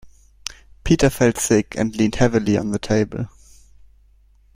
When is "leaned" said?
1.95-2.15